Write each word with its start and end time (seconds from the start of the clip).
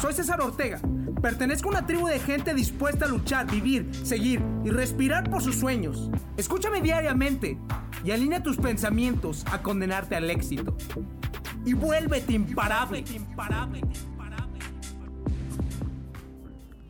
Soy 0.00 0.12
César 0.12 0.40
Ortega. 0.42 0.78
Pertenezco 1.22 1.68
a 1.68 1.72
una 1.72 1.86
tribu 1.86 2.06
de 2.06 2.20
gente 2.20 2.52
dispuesta 2.52 3.06
a 3.06 3.08
luchar, 3.08 3.50
vivir, 3.50 3.90
seguir 4.04 4.42
y 4.62 4.68
respirar 4.68 5.30
por 5.30 5.42
sus 5.42 5.56
sueños. 5.56 6.10
Escúchame 6.36 6.82
diariamente 6.82 7.58
y 8.04 8.10
alinea 8.10 8.42
tus 8.42 8.58
pensamientos 8.58 9.44
a 9.50 9.62
condenarte 9.62 10.14
al 10.14 10.28
éxito. 10.30 10.76
Y 11.64 11.72
vuélvete 11.72 12.34
imparable. 12.34 13.04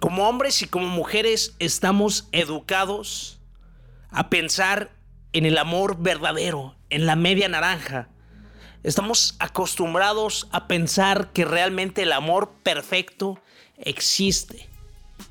Como 0.00 0.28
hombres 0.28 0.60
y 0.62 0.66
como 0.66 0.88
mujeres 0.88 1.54
estamos 1.60 2.28
educados 2.32 3.40
a 4.10 4.28
pensar 4.30 4.90
en 5.32 5.46
el 5.46 5.58
amor 5.58 6.02
verdadero, 6.02 6.76
en 6.90 7.06
la 7.06 7.14
media 7.14 7.48
naranja 7.48 8.08
Estamos 8.86 9.34
acostumbrados 9.40 10.46
a 10.52 10.68
pensar 10.68 11.32
que 11.32 11.44
realmente 11.44 12.02
el 12.02 12.12
amor 12.12 12.52
perfecto 12.62 13.36
existe. 13.78 14.68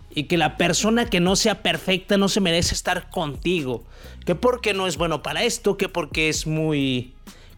Y 0.10 0.24
que 0.26 0.36
la 0.36 0.58
persona 0.58 1.10
que 1.10 1.22
no 1.22 1.38
sea 1.38 1.64
perfecta 1.64 2.18
no 2.18 2.28
se 2.28 2.42
merece 2.42 2.76
estar 2.76 3.10
contigo. 3.10 3.86
Que 4.26 4.36
porque 4.36 4.74
no 4.74 4.88
es 4.88 4.98
bueno 4.98 5.24
para 5.24 5.46
esto, 5.46 5.78
que 5.78 5.88
porque 5.88 6.28
es 6.28 6.48
muy 6.48 7.14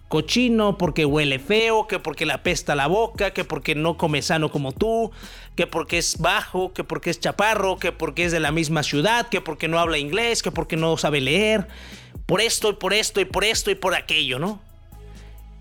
cochino, 0.08 0.78
porque 0.78 1.04
huele 1.04 1.40
feo, 1.40 1.88
que 1.88 1.98
porque 1.98 2.28
le 2.28 2.34
apesta 2.34 2.76
la 2.76 2.86
boca, 2.86 3.32
que 3.32 3.44
porque 3.44 3.73
no 3.73 3.98
come 3.98 4.22
sano 4.22 4.52
como 4.52 4.73
tú, 4.73 5.09
que 5.56 5.66
porque 5.66 5.98
es 5.98 6.20
bajo, 6.20 6.73
que 6.73 6.84
porque 6.84 7.09
es 7.09 7.20
chaparro, 7.20 7.78
que 7.78 7.92
porque 7.92 8.26
es 8.26 8.32
de 8.32 8.40
la 8.40 8.52
misma 8.52 8.84
ciudad, 8.84 9.30
que 9.30 9.42
porque 9.42 9.68
no 9.68 9.80
habla 9.80 9.98
inglés, 9.98 10.44
que 10.44 10.52
porque 10.52 10.78
no 10.78 10.95
sabe 10.98 11.22
leer. 11.22 11.68
Por 12.28 12.40
esto 12.40 12.70
y 12.70 12.73
por 12.73 12.94
esto 12.94 13.20
y 13.20 13.26
por 13.26 13.44
esto 13.44 13.72
y 13.72 13.76
por 13.76 13.95
aquello, 13.95 14.38
¿no? 14.38 14.67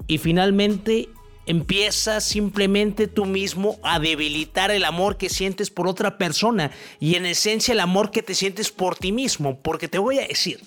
Y 0.06 0.19
finalmente 0.19 1.09
empiezas 1.46 2.24
simplemente 2.24 3.06
tú 3.06 3.24
mismo 3.24 3.78
a 3.83 3.98
debilitar 3.98 4.70
el 4.70 4.84
amor 4.84 5.16
que 5.16 5.29
sientes 5.29 5.70
por 5.70 5.87
otra 5.87 6.19
persona 6.19 6.73
y 7.01 7.15
en 7.15 7.24
esencia 7.24 7.73
el 7.73 7.80
amor 7.80 8.10
que 8.10 8.23
te 8.23 8.35
sientes 8.35 8.71
por 8.71 8.96
ti 8.96 9.13
mismo. 9.13 9.60
Porque 9.63 9.88
te 9.88 9.98
voy 9.98 10.18
a 10.18 10.26
decir, 10.26 10.60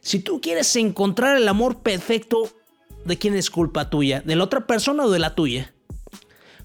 si 0.00 0.20
tú 0.20 0.40
quieres 0.40 0.74
encontrar 0.76 1.36
el 1.36 1.48
amor 1.48 1.80
perfecto, 1.80 2.50
¿de 3.04 3.18
quién 3.18 3.34
es 3.34 3.50
culpa 3.50 3.90
tuya? 3.90 4.20
¿De 4.20 4.36
la 4.36 4.44
otra 4.44 4.66
persona 4.66 5.04
o 5.04 5.10
de 5.10 5.18
la 5.18 5.34
tuya? 5.34 5.74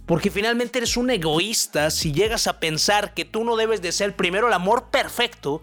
Porque 0.05 0.29
finalmente 0.29 0.79
eres 0.79 0.97
un 0.97 1.09
egoísta 1.09 1.89
si 1.89 2.11
llegas 2.11 2.47
a 2.47 2.59
pensar 2.59 3.13
que 3.13 3.23
tú 3.23 3.45
no 3.45 3.55
debes 3.55 3.81
de 3.81 3.93
ser 3.93 4.17
primero 4.17 4.47
el 4.47 4.53
amor 4.53 4.89
perfecto 4.91 5.61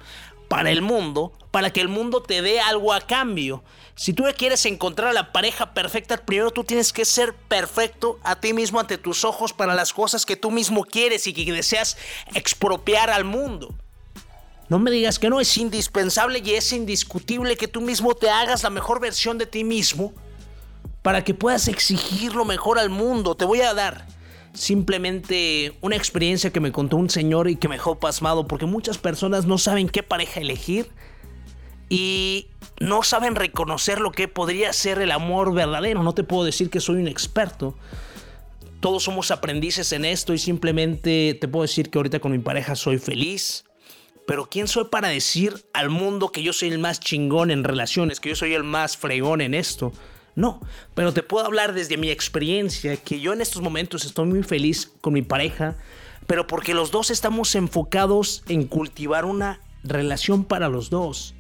para 0.51 0.73
el 0.73 0.83
mundo, 0.83 1.33
para 1.53 1.73
que 1.73 1.81
el 1.81 1.87
mundo 1.87 2.25
te 2.25 2.43
dé 2.43 2.61
algo 2.61 2.93
a 2.93 3.01
cambio. 3.01 3.63
Si 3.95 4.13
tú 4.13 4.25
quieres 4.37 4.67
encontrar 4.67 5.11
a 5.11 5.13
la 5.13 5.31
pareja 5.31 5.75
perfecta, 5.75 6.17
primero 6.17 6.51
tú 6.51 6.65
tienes 6.65 6.93
que 6.93 7.05
ser 7.05 7.35
perfecto 7.35 8.19
a 8.25 8.41
ti 8.41 8.53
mismo 8.53 8.81
ante 8.81 8.99
tus 8.99 9.25
ojos 9.25 9.53
para 9.53 9.77
las 9.77 9.93
cosas 9.93 10.27
que 10.27 10.35
tú 10.35 10.51
mismo 10.51 10.83
quieres 10.83 11.29
y 11.29 11.35
que 11.35 11.53
deseas 11.53 11.97
expropiar 12.35 13.11
al 13.11 13.23
mundo. 13.23 13.73
No 14.69 14.81
me 14.81 14.91
digas 14.91 15.21
que 15.21 15.31
no, 15.31 15.39
es 15.39 15.57
indispensable 15.57 16.43
y 16.45 16.51
es 16.55 16.73
indiscutible 16.73 17.57
que 17.57 17.69
tú 17.69 17.81
mismo 17.81 18.17
te 18.17 18.29
hagas 18.29 18.65
la 18.65 18.71
mejor 18.71 18.99
versión 18.99 19.39
de 19.39 19.47
ti 19.47 19.63
mismo 19.63 20.13
para 21.03 21.23
que 21.23 21.33
puedas 21.33 21.69
exigir 21.69 22.35
lo 22.35 22.45
mejor 22.45 22.81
al 22.81 22.91
mundo. 22.91 23.37
Te 23.37 23.45
voy 23.45 23.61
a 23.61 23.73
dar 23.73 24.05
simplemente 24.53 25.77
una 25.81 25.97
experiencia 25.97 26.53
que 26.53 26.61
me 26.61 26.73
contó 26.73 26.97
un 26.97 27.11
señor 27.11 27.49
y 27.49 27.57
que 27.57 27.69
me 27.69 27.77
dejó 27.77 27.99
pasmado 27.99 28.47
porque 28.47 28.67
muchas 28.67 28.99
personas 28.99 29.47
no 29.47 29.59
saben 29.59 29.89
qué 29.89 30.03
pareja 30.03 30.41
elegir 30.41 30.91
y 31.89 32.47
no 32.79 33.03
saben 33.03 33.35
reconocer 33.35 34.01
lo 34.01 34.13
que 34.13 34.29
podría 34.29 34.73
ser 34.73 35.01
el 35.01 35.11
amor 35.11 35.53
verdadero. 35.53 36.03
No 36.03 36.15
te 36.15 36.25
puedo 36.25 36.45
decir 36.45 36.71
que 36.71 36.81
soy 36.81 36.97
un 36.97 37.09
experto. 37.09 37.77
Todos 38.81 39.03
somos 39.03 39.31
aprendices 39.31 39.93
en 39.93 40.05
esto 40.05 40.33
y 40.33 40.39
simplemente 40.39 41.37
te 41.39 41.49
puedo 41.49 41.63
decir 41.63 41.91
que 41.91 41.99
ahorita 41.99 42.21
con 42.21 42.33
mi 42.33 42.39
pareja 42.39 42.77
soy 42.77 42.99
feliz. 42.99 43.65
Pero 44.27 44.49
¿quién 44.49 44.69
soy 44.69 44.85
para 44.85 45.09
decir 45.09 45.67
al 45.73 45.91
mundo 45.91 46.31
que 46.31 46.43
yo 46.43 46.53
soy 46.53 46.69
el 46.69 46.79
más 46.79 47.01
chingón 47.01 47.51
en 47.51 47.65
relaciones, 47.65 48.21
que 48.21 48.31
yo 48.31 48.37
soy 48.37 48.55
el 48.55 48.63
más 48.63 48.97
fregón 48.97 49.41
en 49.41 49.55
esto? 49.55 49.93
No, 50.37 50.61
pero 50.95 51.13
te 51.13 51.23
puedo 51.23 51.45
hablar 51.45 51.75
desde 51.75 51.97
mi 51.97 52.11
experiencia 52.11 52.97
que 52.97 53.21
yo 53.21 53.33
en 53.33 53.41
estos 53.41 53.63
momentos 53.63 54.05
estoy 54.05 54.27
muy 54.27 54.43
feliz 54.43 54.91
con 55.01 55.13
mi 55.13 55.23
pareja, 55.23 55.77
pero 56.27 56.47
porque 56.47 56.75
los 56.75 56.91
dos 56.91 57.11
estamos 57.11 57.55
enfocados 57.55 58.45
en 58.49 58.67
cultivar 58.67 59.25
una 59.25 59.61
relación 59.83 60.45
para 60.45 60.69
los 60.69 60.91
dos, 60.91 61.35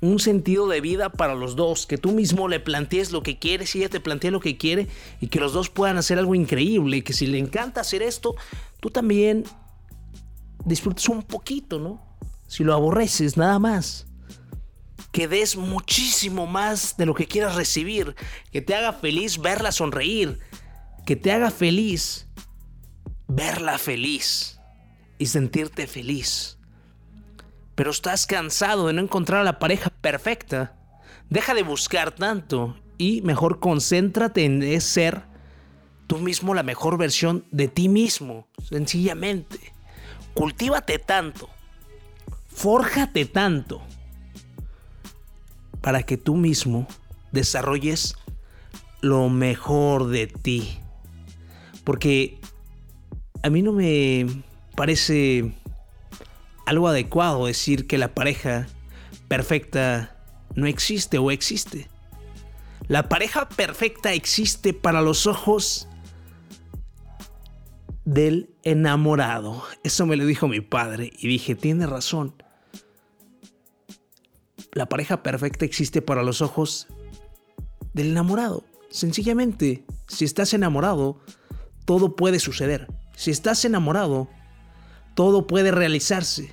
un 0.00 0.18
sentido 0.18 0.68
de 0.68 0.80
vida 0.80 1.08
para 1.08 1.34
los 1.34 1.56
dos, 1.56 1.86
que 1.86 1.96
tú 1.96 2.12
mismo 2.12 2.48
le 2.48 2.60
plantees 2.60 3.12
lo 3.12 3.22
que 3.22 3.38
quieres 3.38 3.74
y 3.74 3.78
ella 3.78 3.88
te 3.88 4.00
plantea 4.00 4.30
lo 4.30 4.40
que 4.40 4.58
quiere 4.58 4.88
y 5.20 5.28
que 5.28 5.40
los 5.40 5.52
dos 5.52 5.70
puedan 5.70 5.96
hacer 5.96 6.18
algo 6.18 6.34
increíble, 6.34 7.02
que 7.02 7.14
si 7.14 7.26
le 7.26 7.38
encanta 7.38 7.80
hacer 7.80 8.02
esto, 8.02 8.34
tú 8.80 8.90
también 8.90 9.44
disfrutes 10.64 11.08
un 11.08 11.22
poquito, 11.22 11.78
¿no? 11.78 12.04
Si 12.46 12.62
lo 12.62 12.74
aborreces, 12.74 13.36
nada 13.36 13.58
más 13.58 14.05
que 15.16 15.28
des 15.28 15.56
muchísimo 15.56 16.46
más 16.46 16.98
de 16.98 17.06
lo 17.06 17.14
que 17.14 17.26
quieras 17.26 17.54
recibir, 17.54 18.14
que 18.52 18.60
te 18.60 18.74
haga 18.74 18.92
feliz 18.92 19.38
verla 19.38 19.72
sonreír, 19.72 20.40
que 21.06 21.16
te 21.16 21.32
haga 21.32 21.50
feliz 21.50 22.28
verla 23.26 23.78
feliz 23.78 24.60
y 25.16 25.24
sentirte 25.24 25.86
feliz. 25.86 26.58
Pero 27.74 27.92
estás 27.92 28.26
cansado 28.26 28.88
de 28.88 28.92
no 28.92 29.00
encontrar 29.00 29.40
a 29.40 29.44
la 29.44 29.58
pareja 29.58 29.88
perfecta. 29.88 30.76
Deja 31.30 31.54
de 31.54 31.62
buscar 31.62 32.14
tanto 32.14 32.76
y 32.98 33.22
mejor 33.22 33.58
concéntrate 33.58 34.44
en 34.44 34.80
ser 34.82 35.22
tú 36.06 36.18
mismo 36.18 36.52
la 36.52 36.62
mejor 36.62 36.98
versión 36.98 37.46
de 37.52 37.68
ti 37.68 37.88
mismo, 37.88 38.48
sencillamente. 38.68 39.72
Cultívate 40.34 40.98
tanto. 40.98 41.48
Fórjate 42.48 43.24
tanto 43.24 43.80
para 45.86 46.02
que 46.02 46.16
tú 46.16 46.34
mismo 46.34 46.88
desarrolles 47.30 48.16
lo 49.02 49.28
mejor 49.28 50.08
de 50.08 50.26
ti. 50.26 50.80
Porque 51.84 52.40
a 53.44 53.50
mí 53.50 53.62
no 53.62 53.70
me 53.70 54.26
parece 54.74 55.54
algo 56.66 56.88
adecuado 56.88 57.46
decir 57.46 57.86
que 57.86 57.98
la 57.98 58.16
pareja 58.16 58.66
perfecta 59.28 60.16
no 60.56 60.66
existe 60.66 61.18
o 61.18 61.30
existe. 61.30 61.88
La 62.88 63.08
pareja 63.08 63.48
perfecta 63.48 64.12
existe 64.12 64.74
para 64.74 65.02
los 65.02 65.28
ojos 65.28 65.86
del 68.04 68.50
enamorado. 68.64 69.62
Eso 69.84 70.04
me 70.04 70.16
lo 70.16 70.26
dijo 70.26 70.48
mi 70.48 70.60
padre 70.60 71.12
y 71.16 71.28
dije, 71.28 71.54
tiene 71.54 71.86
razón. 71.86 72.34
La 74.76 74.90
pareja 74.90 75.22
perfecta 75.22 75.64
existe 75.64 76.02
para 76.02 76.22
los 76.22 76.42
ojos 76.42 76.86
del 77.94 78.08
enamorado. 78.08 78.62
Sencillamente, 78.90 79.86
si 80.06 80.26
estás 80.26 80.52
enamorado, 80.52 81.18
todo 81.86 82.14
puede 82.14 82.38
suceder. 82.40 82.86
Si 83.16 83.30
estás 83.30 83.64
enamorado, 83.64 84.28
todo 85.14 85.46
puede 85.46 85.70
realizarse. 85.70 86.52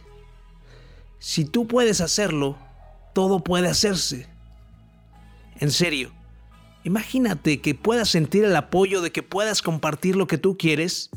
Si 1.20 1.44
tú 1.44 1.68
puedes 1.68 2.00
hacerlo, 2.00 2.58
todo 3.14 3.44
puede 3.44 3.68
hacerse. 3.68 4.30
En 5.60 5.70
serio, 5.70 6.14
imagínate 6.86 7.60
que 7.60 7.76
puedas 7.76 8.08
sentir 8.08 8.46
el 8.46 8.56
apoyo 8.56 9.02
de 9.02 9.12
que 9.12 9.22
puedas 9.22 9.62
compartir 9.62 10.16
lo 10.16 10.28
que 10.28 10.38
tú 10.38 10.58
quieres 10.58 11.10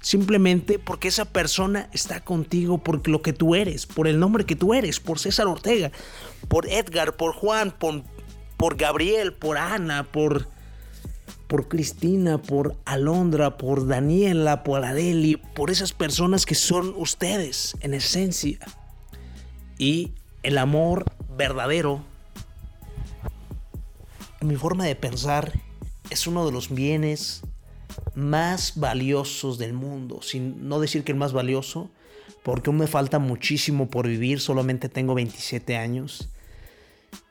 simplemente 0.00 0.78
porque 0.78 1.08
esa 1.08 1.24
persona 1.24 1.88
está 1.92 2.20
contigo 2.20 2.78
por 2.78 3.06
lo 3.08 3.22
que 3.22 3.32
tú 3.32 3.54
eres, 3.54 3.86
por 3.86 4.06
el 4.08 4.18
nombre 4.18 4.46
que 4.46 4.56
tú 4.56 4.74
eres, 4.74 5.00
por 5.00 5.18
César 5.18 5.46
Ortega, 5.46 5.90
por 6.48 6.68
Edgar, 6.68 7.16
por 7.16 7.34
Juan, 7.34 7.72
por, 7.72 8.02
por 8.56 8.76
Gabriel, 8.76 9.32
por 9.32 9.58
Ana, 9.58 10.04
por, 10.04 10.48
por 11.46 11.68
Cristina, 11.68 12.38
por 12.38 12.76
Alondra, 12.84 13.56
por 13.56 13.86
Daniela, 13.86 14.62
por 14.62 14.84
Adeli, 14.84 15.36
por 15.36 15.70
esas 15.70 15.92
personas 15.92 16.46
que 16.46 16.54
son 16.54 16.94
ustedes 16.96 17.76
en 17.80 17.94
esencia. 17.94 18.58
Y 19.78 20.12
el 20.42 20.58
amor 20.58 21.04
verdadero, 21.36 22.04
mi 24.40 24.56
forma 24.56 24.84
de 24.84 24.96
pensar, 24.96 25.52
es 26.10 26.26
uno 26.26 26.46
de 26.46 26.52
los 26.52 26.70
bienes 26.70 27.42
más 28.14 28.74
valiosos 28.76 29.58
del 29.58 29.72
mundo, 29.72 30.22
sin 30.22 30.68
no 30.68 30.80
decir 30.80 31.04
que 31.04 31.12
el 31.12 31.18
más 31.18 31.32
valioso, 31.32 31.90
porque 32.42 32.70
aún 32.70 32.78
me 32.78 32.86
falta 32.86 33.18
muchísimo 33.18 33.88
por 33.88 34.06
vivir, 34.06 34.40
solamente 34.40 34.88
tengo 34.88 35.14
27 35.14 35.76
años 35.76 36.30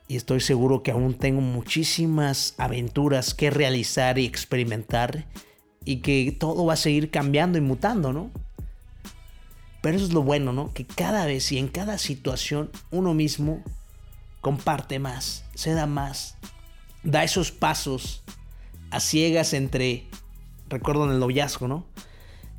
y 0.07 0.15
estoy 0.15 0.39
seguro 0.39 0.83
que 0.83 0.91
aún 0.91 1.15
tengo 1.15 1.41
muchísimas 1.41 2.55
aventuras 2.57 3.33
que 3.33 3.49
realizar 3.49 4.17
y 4.17 4.25
experimentar 4.25 5.25
y 5.83 5.97
que 5.97 6.35
todo 6.37 6.65
va 6.65 6.73
a 6.73 6.77
seguir 6.77 7.11
cambiando 7.11 7.57
y 7.57 7.61
mutando, 7.61 8.13
¿no? 8.13 8.31
Pero 9.81 9.97
eso 9.97 10.05
es 10.05 10.13
lo 10.13 10.23
bueno, 10.23 10.53
¿no? 10.53 10.73
Que 10.73 10.85
cada 10.85 11.25
vez 11.25 11.51
y 11.51 11.57
en 11.57 11.67
cada 11.67 11.97
situación 11.97 12.71
uno 12.89 13.13
mismo 13.13 13.63
comparte 14.41 14.99
más, 14.99 15.43
se 15.55 15.73
da 15.73 15.87
más, 15.87 16.35
da 17.03 17.23
esos 17.23 17.51
pasos 17.51 18.23
a 18.91 18.99
ciegas 18.99 19.53
entre 19.53 20.05
recuerdo 20.69 21.05
en 21.05 21.11
el 21.11 21.19
noviazgo, 21.19 21.67
¿no? 21.67 21.85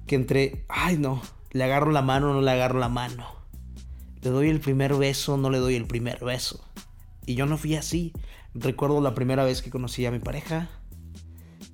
que 0.09 0.17
entre, 0.17 0.65
ay 0.69 0.97
no, 0.99 1.23
le 1.53 1.63
agarro 1.63 1.93
la 1.93 2.03
mano 2.03 2.31
o 2.31 2.35
no 2.35 2.41
le 2.41 2.51
agarro 2.51 2.81
la 2.81 2.89
mano. 2.89 3.27
Le 4.23 4.31
doy 4.31 4.49
el 4.49 4.59
primer 4.59 4.95
beso, 4.95 5.37
no 5.37 5.51
le 5.51 5.59
doy 5.59 5.77
el 5.77 5.85
primer 5.85 6.25
beso. 6.25 6.65
Y 7.25 7.37
yo 7.37 7.47
no 7.47 7.57
fui 7.57 7.77
así. 7.77 8.13
Recuerdo 8.55 9.01
la 9.01 9.15
primera 9.15 9.45
vez 9.45 9.63
que 9.63 9.71
conocí 9.71 10.05
a 10.07 10.11
mi 10.11 10.19
pareja. 10.19 10.69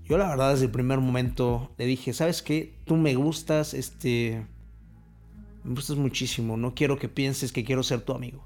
Yo 0.04 0.18
la 0.18 0.28
verdad 0.28 0.50
desde 0.50 0.66
el 0.66 0.70
primer 0.70 1.00
momento 1.00 1.72
le 1.78 1.86
dije, 1.86 2.12
¿sabes 2.12 2.42
qué? 2.42 2.76
Tú 2.84 2.96
me 2.96 3.14
gustas, 3.14 3.72
este... 3.72 4.46
Me 5.62 5.74
gustas 5.74 5.96
muchísimo, 5.96 6.58
no 6.58 6.74
quiero 6.74 6.98
que 6.98 7.08
pienses 7.08 7.50
que 7.50 7.64
quiero 7.64 7.82
ser 7.82 8.02
tu 8.02 8.12
amigo. 8.12 8.44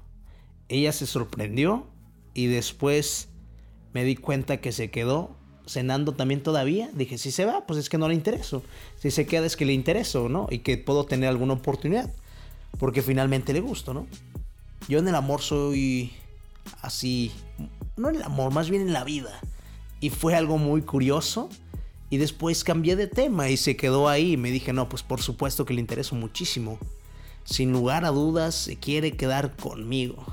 Ella 0.69 0.93
se 0.93 1.05
sorprendió 1.05 1.87
y 2.33 2.45
después 2.45 3.27
me 3.93 4.05
di 4.05 4.15
cuenta 4.15 4.61
que 4.61 4.71
se 4.71 4.89
quedó 4.89 5.35
cenando 5.69 6.13
también 6.13 6.41
todavía. 6.41 6.89
Dije, 6.93 7.17
si 7.17 7.31
se 7.31 7.45
va, 7.45 7.65
pues 7.65 7.79
es 7.79 7.89
que 7.89 7.97
no 7.97 8.07
le 8.07 8.15
intereso. 8.15 8.63
Si 8.97 9.11
se 9.11 9.27
queda 9.27 9.45
es 9.45 9.55
que 9.55 9.65
le 9.65 9.73
intereso, 9.73 10.27
¿no? 10.29 10.47
Y 10.49 10.59
que 10.59 10.77
puedo 10.77 11.05
tener 11.05 11.29
alguna 11.29 11.53
oportunidad. 11.53 12.11
Porque 12.79 13.01
finalmente 13.01 13.53
le 13.53 13.61
gusto, 13.61 13.93
¿no? 13.93 14.07
Yo 14.87 14.99
en 14.99 15.07
el 15.07 15.15
amor 15.15 15.41
soy 15.41 16.11
así, 16.81 17.31
no 17.97 18.09
en 18.09 18.15
el 18.15 18.23
amor, 18.23 18.51
más 18.51 18.69
bien 18.69 18.81
en 18.81 18.93
la 18.93 19.03
vida. 19.03 19.39
Y 19.99 20.09
fue 20.09 20.35
algo 20.35 20.57
muy 20.57 20.81
curioso. 20.81 21.49
Y 22.09 22.17
después 22.17 22.63
cambié 22.63 22.95
de 22.95 23.05
tema 23.05 23.49
y 23.49 23.57
se 23.57 23.77
quedó 23.77 24.09
ahí. 24.09 24.35
Me 24.35 24.49
dije, 24.49 24.73
no, 24.73 24.89
pues 24.89 25.03
por 25.03 25.21
supuesto 25.21 25.65
que 25.65 25.75
le 25.75 25.81
intereso 25.81 26.15
muchísimo. 26.15 26.79
Sin 27.43 27.71
lugar 27.71 28.05
a 28.05 28.09
dudas, 28.09 28.55
se 28.55 28.77
quiere 28.77 29.15
quedar 29.15 29.55
conmigo. 29.55 30.25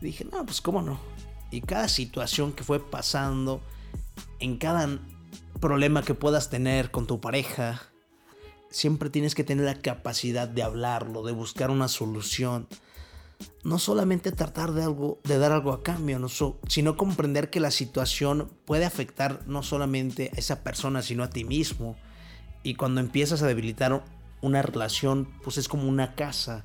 dije, 0.00 0.24
no, 0.24 0.44
pues 0.44 0.60
cómo 0.60 0.82
no. 0.82 0.98
Y 1.52 1.60
cada 1.60 1.86
situación 1.86 2.52
que 2.52 2.64
fue 2.64 2.80
pasando, 2.80 3.60
en 4.44 4.58
cada 4.58 4.98
problema 5.58 6.02
que 6.02 6.14
puedas 6.14 6.50
tener 6.50 6.90
con 6.90 7.06
tu 7.06 7.20
pareja, 7.20 7.82
siempre 8.70 9.08
tienes 9.08 9.34
que 9.34 9.42
tener 9.42 9.64
la 9.64 9.80
capacidad 9.80 10.46
de 10.46 10.62
hablarlo, 10.62 11.22
de 11.22 11.32
buscar 11.32 11.70
una 11.70 11.88
solución 11.88 12.68
no 13.62 13.78
solamente 13.78 14.32
tratar 14.32 14.72
de, 14.72 14.82
algo, 14.82 15.18
de 15.24 15.38
dar 15.38 15.52
algo 15.52 15.72
a 15.72 15.82
cambio, 15.82 16.20
sino 16.68 16.96
comprender 16.96 17.50
que 17.50 17.60
la 17.60 17.70
situación 17.70 18.50
puede 18.64 18.84
afectar 18.84 19.40
no 19.46 19.62
solamente 19.62 20.30
a 20.34 20.38
esa 20.38 20.62
persona, 20.62 21.02
sino 21.02 21.24
a 21.24 21.30
ti 21.30 21.44
mismo. 21.44 21.96
Y 22.62 22.74
cuando 22.74 23.00
empiezas 23.00 23.42
a 23.42 23.46
debilitar 23.46 24.04
una 24.40 24.62
relación, 24.62 25.28
pues 25.42 25.58
es 25.58 25.68
como 25.68 25.88
una 25.88 26.14
casa. 26.14 26.64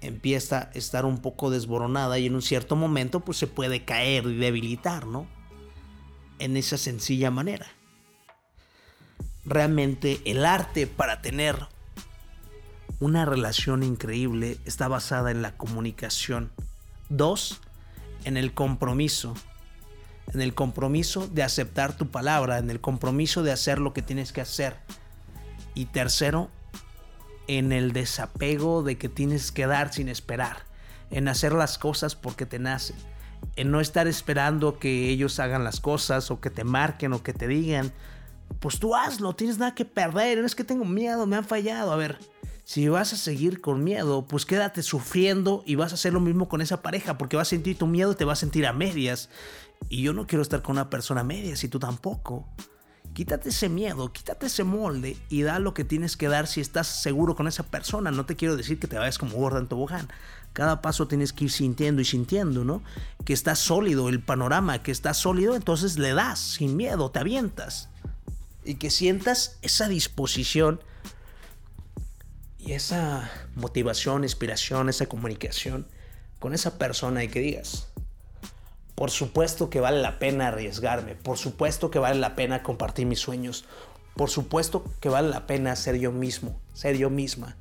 Empieza 0.00 0.58
a 0.58 0.70
estar 0.74 1.06
un 1.06 1.18
poco 1.18 1.50
desboronada 1.50 2.18
y 2.18 2.26
en 2.26 2.34
un 2.34 2.42
cierto 2.42 2.76
momento 2.76 3.20
pues 3.20 3.38
se 3.38 3.46
puede 3.46 3.84
caer 3.84 4.26
y 4.26 4.36
debilitar, 4.36 5.06
¿no? 5.06 5.26
En 6.38 6.56
esa 6.56 6.76
sencilla 6.76 7.30
manera. 7.30 7.66
Realmente 9.44 10.20
el 10.24 10.44
arte 10.44 10.86
para 10.86 11.22
tener 11.22 11.66
una 12.98 13.24
relación 13.24 13.82
increíble 13.82 14.58
está 14.64 14.88
basada 14.88 15.30
en 15.30 15.42
la 15.42 15.56
comunicación. 15.56 16.50
Dos, 17.08 17.60
en 18.24 18.36
el 18.36 18.54
compromiso. 18.54 19.34
En 20.32 20.40
el 20.40 20.54
compromiso 20.54 21.28
de 21.28 21.42
aceptar 21.42 21.96
tu 21.96 22.10
palabra, 22.10 22.58
en 22.58 22.70
el 22.70 22.80
compromiso 22.80 23.42
de 23.42 23.52
hacer 23.52 23.78
lo 23.78 23.92
que 23.92 24.02
tienes 24.02 24.32
que 24.32 24.40
hacer. 24.40 24.76
Y 25.74 25.86
tercero, 25.86 26.50
en 27.46 27.72
el 27.72 27.92
desapego 27.92 28.82
de 28.82 28.98
que 28.98 29.08
tienes 29.08 29.52
que 29.52 29.66
dar 29.66 29.92
sin 29.92 30.08
esperar, 30.08 30.64
en 31.10 31.28
hacer 31.28 31.52
las 31.52 31.78
cosas 31.78 32.16
porque 32.16 32.46
te 32.46 32.58
nacen, 32.58 32.96
en 33.56 33.70
no 33.70 33.80
estar 33.80 34.06
esperando 34.06 34.78
que 34.78 35.08
ellos 35.08 35.38
hagan 35.40 35.64
las 35.64 35.80
cosas 35.80 36.30
o 36.30 36.40
que 36.40 36.50
te 36.50 36.64
marquen 36.64 37.12
o 37.12 37.22
que 37.22 37.32
te 37.32 37.48
digan, 37.48 37.92
pues 38.60 38.78
tú 38.78 38.94
hazlo, 38.94 39.34
tienes 39.34 39.58
nada 39.58 39.74
que 39.74 39.84
perder, 39.84 40.38
no 40.38 40.46
es 40.46 40.54
que 40.54 40.64
tengo 40.64 40.84
miedo, 40.84 41.26
me 41.26 41.36
han 41.36 41.44
fallado, 41.44 41.92
a 41.92 41.96
ver, 41.96 42.18
si 42.64 42.88
vas 42.88 43.12
a 43.12 43.16
seguir 43.16 43.60
con 43.60 43.84
miedo, 43.84 44.26
pues 44.26 44.44
quédate 44.44 44.82
sufriendo 44.82 45.62
y 45.64 45.76
vas 45.76 45.92
a 45.92 45.94
hacer 45.94 46.12
lo 46.12 46.20
mismo 46.20 46.48
con 46.48 46.60
esa 46.60 46.82
pareja, 46.82 47.16
porque 47.16 47.36
vas 47.36 47.48
a 47.48 47.50
sentir 47.50 47.78
tu 47.78 47.86
miedo 47.86 48.12
y 48.12 48.16
te 48.16 48.24
vas 48.24 48.38
a 48.38 48.40
sentir 48.40 48.66
a 48.66 48.72
medias. 48.72 49.30
Y 49.88 50.02
yo 50.02 50.12
no 50.12 50.26
quiero 50.26 50.42
estar 50.42 50.62
con 50.62 50.72
una 50.72 50.90
persona 50.90 51.20
a 51.20 51.24
medias 51.24 51.62
y 51.62 51.68
tú 51.68 51.78
tampoco. 51.78 52.48
Quítate 53.16 53.48
ese 53.48 53.70
miedo, 53.70 54.12
quítate 54.12 54.44
ese 54.44 54.62
molde 54.62 55.16
y 55.30 55.40
da 55.40 55.58
lo 55.58 55.72
que 55.72 55.84
tienes 55.84 56.18
que 56.18 56.28
dar 56.28 56.46
si 56.46 56.60
estás 56.60 56.86
seguro 56.86 57.34
con 57.34 57.48
esa 57.48 57.62
persona. 57.62 58.10
No 58.10 58.26
te 58.26 58.36
quiero 58.36 58.58
decir 58.58 58.78
que 58.78 58.88
te 58.88 58.98
vayas 58.98 59.16
como 59.16 59.38
gorda 59.38 59.58
en 59.58 59.68
tobogán. 59.68 60.06
Cada 60.52 60.82
paso 60.82 61.08
tienes 61.08 61.32
que 61.32 61.44
ir 61.44 61.50
sintiendo 61.50 62.02
y 62.02 62.04
sintiendo, 62.04 62.62
¿no? 62.62 62.82
Que 63.24 63.32
está 63.32 63.54
sólido 63.56 64.10
el 64.10 64.20
panorama, 64.20 64.82
que 64.82 64.92
está 64.92 65.14
sólido, 65.14 65.56
entonces 65.56 65.98
le 65.98 66.12
das 66.12 66.38
sin 66.38 66.76
miedo, 66.76 67.10
te 67.10 67.20
avientas. 67.20 67.88
Y 68.66 68.74
que 68.74 68.90
sientas 68.90 69.56
esa 69.62 69.88
disposición 69.88 70.78
y 72.58 72.72
esa 72.72 73.30
motivación, 73.54 74.24
inspiración, 74.24 74.90
esa 74.90 75.06
comunicación 75.06 75.86
con 76.38 76.52
esa 76.52 76.76
persona 76.76 77.24
y 77.24 77.28
que 77.28 77.40
digas, 77.40 77.88
por 78.96 79.10
supuesto 79.10 79.70
que 79.70 79.78
vale 79.78 80.00
la 80.00 80.18
pena 80.18 80.48
arriesgarme, 80.48 81.14
por 81.14 81.36
supuesto 81.36 81.90
que 81.90 81.98
vale 81.98 82.18
la 82.18 82.34
pena 82.34 82.62
compartir 82.62 83.06
mis 83.06 83.20
sueños, 83.20 83.66
por 84.16 84.30
supuesto 84.30 84.84
que 85.00 85.10
vale 85.10 85.28
la 85.28 85.46
pena 85.46 85.76
ser 85.76 85.98
yo 85.98 86.10
mismo, 86.10 86.58
ser 86.72 86.96
yo 86.96 87.10
misma 87.10 87.56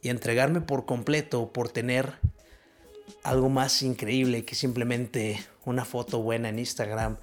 y 0.00 0.08
entregarme 0.08 0.62
por 0.62 0.86
completo 0.86 1.52
por 1.52 1.68
tener 1.68 2.14
algo 3.22 3.50
más 3.50 3.82
increíble 3.82 4.46
que 4.46 4.54
simplemente 4.54 5.46
una 5.66 5.84
foto 5.84 6.20
buena 6.22 6.48
en 6.48 6.58
Instagram 6.58 7.18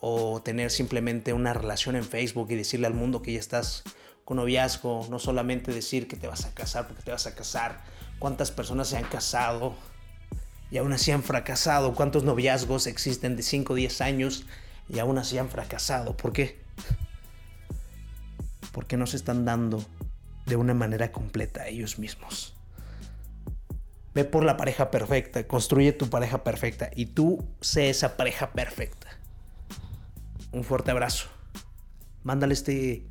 o 0.00 0.40
tener 0.42 0.70
simplemente 0.70 1.34
una 1.34 1.52
relación 1.52 1.96
en 1.96 2.04
Facebook 2.04 2.50
y 2.50 2.56
decirle 2.56 2.86
al 2.86 2.94
mundo 2.94 3.20
que 3.20 3.34
ya 3.34 3.38
estás 3.38 3.84
con 4.24 4.38
noviazgo, 4.38 5.06
no 5.10 5.18
solamente 5.18 5.72
decir 5.72 6.08
que 6.08 6.16
te 6.16 6.26
vas 6.26 6.46
a 6.46 6.54
casar 6.54 6.88
porque 6.88 7.02
te 7.02 7.10
vas 7.10 7.26
a 7.26 7.34
casar, 7.34 7.82
cuántas 8.18 8.50
personas 8.50 8.88
se 8.88 8.96
han 8.96 9.04
casado 9.04 9.74
y 10.70 10.78
aún 10.78 10.92
así 10.92 11.10
han 11.10 11.22
fracasado, 11.22 11.94
cuántos 11.94 12.24
noviazgos 12.24 12.86
existen 12.86 13.36
de 13.36 13.42
5 13.42 13.72
o 13.72 13.76
10 13.76 14.00
años 14.00 14.44
y 14.88 14.98
aún 14.98 15.18
así 15.18 15.38
han 15.38 15.48
fracasado. 15.48 16.16
¿Por 16.16 16.32
qué? 16.32 16.58
Porque 18.72 18.96
no 18.96 19.06
se 19.06 19.16
están 19.16 19.44
dando 19.44 19.84
de 20.46 20.56
una 20.56 20.74
manera 20.74 21.12
completa 21.12 21.62
a 21.62 21.68
ellos 21.68 21.98
mismos. 21.98 22.54
Ve 24.14 24.24
por 24.24 24.44
la 24.44 24.56
pareja 24.56 24.90
perfecta, 24.90 25.46
construye 25.46 25.92
tu 25.92 26.08
pareja 26.08 26.42
perfecta 26.42 26.90
y 26.94 27.06
tú 27.06 27.44
sé 27.60 27.90
esa 27.90 28.16
pareja 28.16 28.52
perfecta. 28.52 29.08
Un 30.52 30.64
fuerte 30.64 30.90
abrazo. 30.90 31.28
Mándale 32.22 32.54
este 32.54 33.06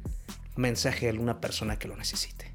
mensaje 0.55 1.07
a 1.07 1.11
alguna 1.11 1.39
persona 1.41 1.77
que 1.77 1.87
lo 1.87 1.95
necesite. 1.95 2.54